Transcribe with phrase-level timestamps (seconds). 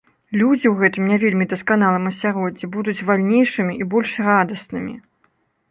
[0.41, 4.95] Людзі ў гэтым не вельмі дасканалым асяроддзі будуць вальнейшымі і больш радаснымі!